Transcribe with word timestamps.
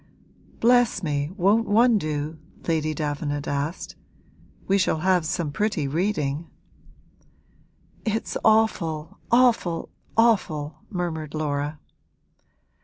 'Bless 0.59 1.03
me, 1.03 1.29
won't 1.37 1.67
one 1.67 1.99
do?' 1.99 2.39
Lady 2.67 2.91
Davenant 2.95 3.47
asked. 3.47 3.95
'We 4.67 4.79
shall 4.79 4.97
have 5.01 5.27
some 5.27 5.51
pretty 5.51 5.87
reading.' 5.87 6.49
'It's 8.03 8.35
awful, 8.43 9.19
awful, 9.31 9.89
awful!' 10.17 10.79
murmured 10.89 11.35
Laura. 11.35 11.77